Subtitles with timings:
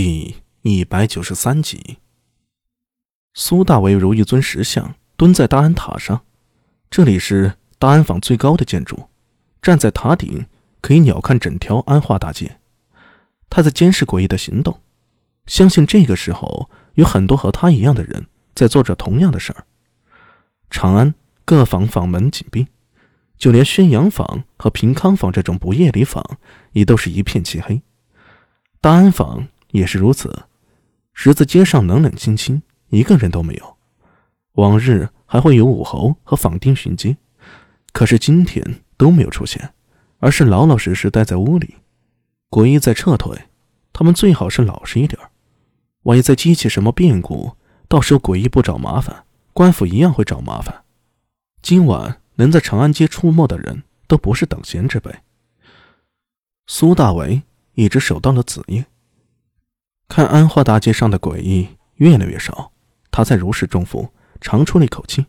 [0.00, 1.98] 第一百九十三集，
[3.34, 6.24] 苏大为如一尊石像蹲在大安塔上，
[6.88, 9.08] 这里是大安坊最高的建筑，
[9.60, 10.46] 站在塔顶
[10.80, 12.60] 可以鸟瞰整条安化大街。
[13.50, 14.80] 他在监视诡异的行动，
[15.46, 19.66] 相信这个时候有很多和他一样的人在做着同样的事儿。
[20.70, 21.12] 长安
[21.44, 22.68] 各坊坊门紧闭，
[23.36, 26.38] 就连宣阳坊和平康坊这种不夜里坊
[26.70, 27.82] 也都是一片漆黑。
[28.80, 29.48] 大安坊。
[29.78, 30.44] 也是如此，
[31.12, 33.76] 十字街上冷冷清清，一个人都没有。
[34.52, 37.16] 往日还会有武侯和坊丁巡街，
[37.92, 39.72] 可是今天都没有出现，
[40.18, 41.76] 而是老老实实待在屋里。
[42.50, 43.44] 诡异在撤退，
[43.92, 45.20] 他们最好是老实一点
[46.02, 47.52] 万一再激起什么变故，
[47.86, 50.82] 到时候诡异不找麻烦，官府一样会找麻烦。
[51.60, 55.14] 今晚能在长安街出没的人都不是等闲之辈。
[56.66, 57.42] 苏大为
[57.74, 58.86] 一直守到了子夜。
[60.08, 62.72] 看安化大街上的诡异越来越少，
[63.10, 64.08] 他在如释重负，
[64.40, 65.26] 长出了一口气，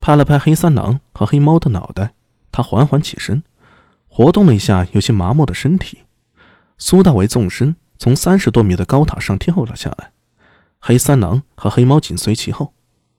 [0.00, 2.14] 拍了拍黑三郎和黑猫的脑袋，
[2.50, 3.44] 他缓缓起身，
[4.08, 5.98] 活动了一下有些麻木的身体。
[6.78, 10.12] 苏大为纵身从三十多米的高塔上跳了下来，
[10.80, 12.72] 黑三郎和黑猫紧随其后。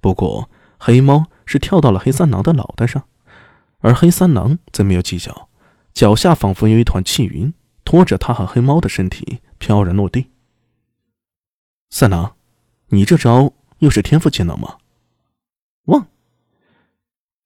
[0.00, 3.04] 不过黑猫是跳到了黑三郎的脑袋上，
[3.78, 5.48] 而黑三郎则没有计较，
[5.94, 7.52] 脚下仿佛有一团气云
[7.84, 10.30] 拖着他和黑猫的身体飘然落地。
[11.90, 12.36] 三郎，
[12.88, 14.78] 你这招又是天赋技能吗？
[15.86, 16.06] 忘。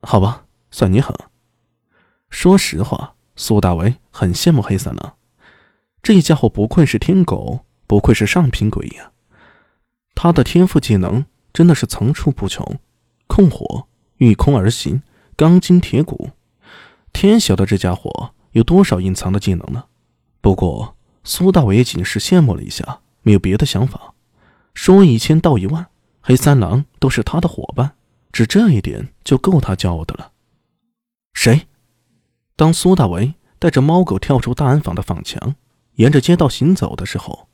[0.03, 1.17] 好吧，算你狠。
[2.28, 5.17] 说实话，苏大为很羡慕黑三郎，
[6.03, 9.12] 这家伙不愧是天狗，不愧是上品鬼呀。
[10.14, 12.79] 他的天赋技能真的是层出不穷，
[13.27, 15.03] 控火、御空而行、
[15.36, 16.31] 钢筋铁骨，
[17.14, 19.86] 天晓得这家伙有多少隐藏的技能呢？
[20.42, 24.14] 不过苏大为也仅是羡慕了一下，没有别的想法。
[24.75, 25.86] 说一千道一万，
[26.20, 27.94] 黑三郎都是他的伙伴，
[28.33, 30.33] 只这一点就够他骄傲的了。
[31.33, 31.67] 谁？
[32.57, 35.55] 当苏大为带着猫狗跳出大安坊的坊墙，
[35.95, 37.48] 沿着街道行走的时候，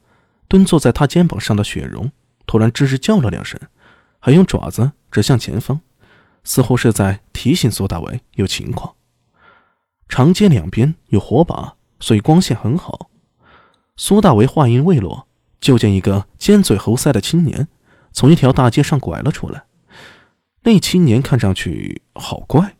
[0.49, 2.11] 蹲坐在他肩膀上的雪容
[2.47, 3.61] 突然吱吱叫了两声，
[4.19, 5.81] 还用爪子指向前方，
[6.43, 8.95] 似乎是在提醒苏大为有情况。
[10.09, 13.11] 长街两边有火把，所以光线很好。
[13.97, 15.29] 苏大为话音未落。
[15.61, 17.69] 就见一个尖嘴猴腮的青年
[18.13, 19.65] 从一条大街上拐了出来。
[20.63, 22.77] 那青年看上去好怪，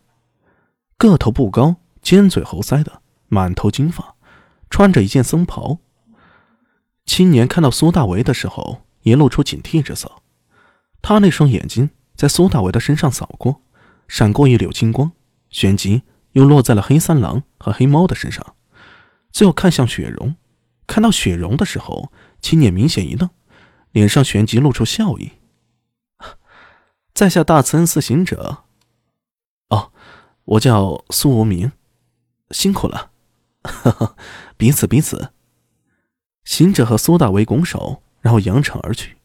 [0.97, 4.15] 个头不高，尖嘴猴腮的，满头金发，
[4.69, 5.79] 穿着一件僧袍。
[7.05, 10.11] 青年看到苏大为的时候，也露出警惕之色。
[11.01, 13.63] 他那双眼睛在苏大为的身上扫过，
[14.07, 15.11] 闪过一缕金光，
[15.49, 16.03] 旋即
[16.33, 18.55] 又落在了黑三郎和黑猫的身上，
[19.31, 20.35] 最后看向雪容。
[20.91, 22.11] 看到雪容的时候。
[22.41, 23.29] 青年明显一愣，
[23.91, 25.33] 脸上旋即露出笑意。
[27.13, 28.63] 在下大慈恩寺行者。
[29.69, 29.93] 哦，
[30.43, 31.71] 我叫苏无名，
[32.49, 33.11] 辛苦了。
[33.61, 34.15] 哈哈，
[34.57, 35.31] 彼此彼此。
[36.43, 39.17] 行者和苏大为拱手，然后扬长而去。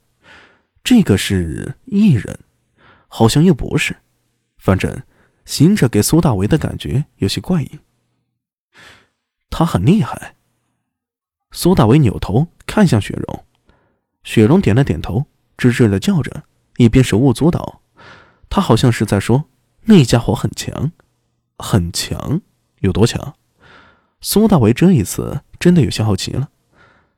[0.84, 2.40] 这个是异人，
[3.08, 3.96] 好像又不是。
[4.58, 5.02] 反正
[5.46, 7.80] 行者给苏大为的感觉有些怪异。
[9.48, 10.35] 他很厉害。
[11.56, 13.44] 苏大为扭头看向雪容，
[14.22, 15.24] 雪容点了点头，
[15.56, 16.42] 吱吱的叫着，
[16.76, 17.80] 一边手舞足蹈。
[18.50, 19.46] 他好像是在说
[19.88, 20.92] ：“那家伙很强，
[21.56, 22.42] 很强，
[22.80, 23.36] 有多强？”
[24.20, 26.50] 苏大为这一次真的有些好奇了。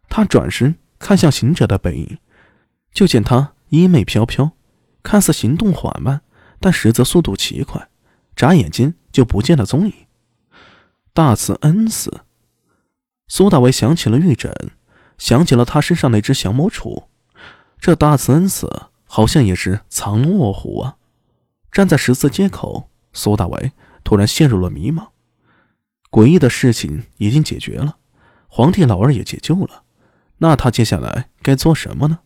[0.09, 2.19] 他转身看向行者的背影，
[2.93, 4.53] 就见他衣袂飘飘，
[5.03, 6.21] 看似行动缓慢，
[6.61, 7.89] 但实则速度奇快，
[8.37, 9.93] 眨眼间就不见了踪影。
[11.13, 12.21] 大慈恩寺。
[13.31, 14.51] 苏大伟想起了玉枕，
[15.19, 17.05] 想起了他身上那只降魔杵。
[17.79, 20.97] 这大慈恩寺好像也是藏龙卧虎啊！
[21.71, 23.73] 站在十字街口，苏大伟
[24.03, 25.09] 突然陷入了迷茫。
[26.11, 27.99] 诡异的事情已经解决了，
[28.49, 29.83] 皇帝老儿也解救了，
[30.39, 32.21] 那他接下来该做什么呢？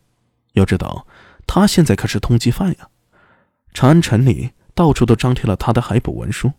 [0.52, 1.08] 要知道，
[1.48, 2.88] 他现在可是通缉犯呀！
[3.74, 6.52] 长安城里到处都张贴了他的海捕文书。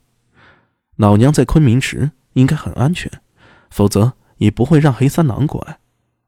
[0.98, 3.10] 老娘在昆明池应该很安全，
[3.69, 4.13] 否则。
[4.44, 5.80] 也不会让黑三郎过来，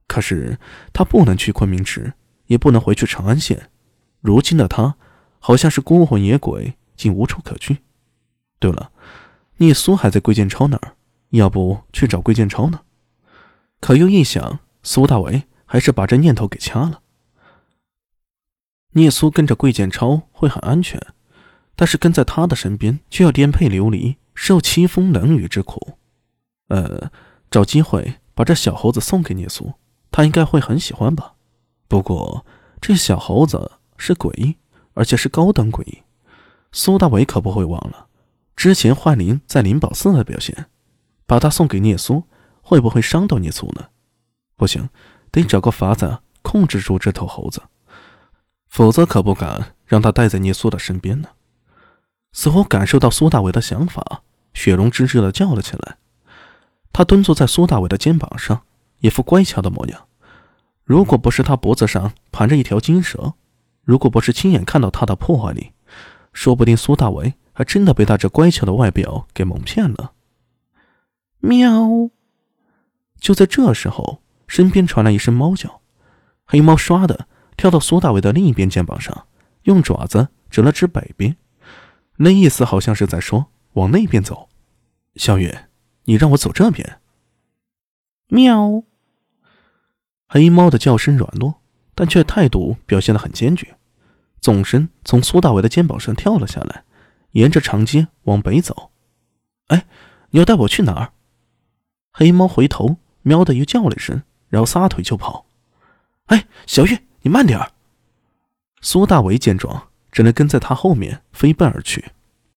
[0.08, 0.58] 可是
[0.94, 2.14] 他不能去昆明池，
[2.46, 3.70] 也不能回去长安县。
[4.22, 4.96] 如今的他，
[5.40, 7.80] 好像是孤魂野鬼，竟无处可去。
[8.58, 8.94] 对了，
[9.58, 10.96] 聂苏还在桂建超那儿，
[11.32, 12.80] 要不去找桂建超呢？
[13.82, 17.02] 可又一想，苏大为还是把这念头给掐了。
[18.94, 21.06] 聂苏跟着桂建超会很安全，
[21.76, 25.98] 但是跟在他的身边却要颠沛流离，受凄风冷雨之苦。
[26.70, 27.12] 呃。
[27.50, 29.74] 找机会把这小猴子送给聂苏，
[30.12, 31.34] 他应该会很喜欢吧。
[31.88, 32.46] 不过
[32.82, 34.58] 这小猴子是诡异，
[34.94, 36.04] 而且是高等诡异。
[36.72, 38.08] 苏大伟可不会忘了
[38.56, 40.66] 之前幻灵在灵宝寺的表现，
[41.26, 42.24] 把他送给聂苏，
[42.62, 43.88] 会不会伤到聂苏呢？
[44.58, 44.90] 不行，
[45.32, 47.62] 得找个法子控制住这头猴子，
[48.68, 51.30] 否则可不敢让他待在聂苏的身边呢。
[52.34, 55.98] 似乎感受到苏大伟的想法，雪龙吱吱的叫了起来。
[56.98, 58.64] 他蹲坐在苏大伟的肩膀上，
[59.00, 60.08] 一副乖巧的模样。
[60.86, 63.34] 如果不是他脖子上盘着一条金蛇，
[63.84, 65.74] 如果不是亲眼看到他的破坏力，
[66.32, 70.14] 说不定苏大伟还真的被他这乖巧的外表给蒙骗了。
[71.40, 72.10] 喵！
[73.20, 75.82] 就在这时候，身边传来一声猫叫，
[76.46, 77.28] 黑猫唰的
[77.58, 79.28] 跳到苏大伟的另一边肩膀上，
[79.64, 81.36] 用爪子指了指北边，
[82.16, 84.48] 那意思好像是在说往那边走。
[85.18, 85.65] 小月。
[86.06, 87.00] 你让我走这边。
[88.28, 88.84] 喵！
[90.28, 91.62] 黑猫的叫声软弱，
[91.94, 93.78] 但却态度表现的很坚决，
[94.42, 96.84] 纵身从苏大伟的肩膀上跳了下来，
[97.32, 98.92] 沿着长街往北走。
[99.68, 99.86] 哎，
[100.32, 101.14] 你要带我去哪儿？
[102.12, 105.46] 黑猫回头喵的又叫了一声，然后撒腿就跑。
[106.26, 107.72] 哎，小月，你慢点儿！
[108.82, 112.12] 苏大伟见状，只能跟在他后面飞奔而去。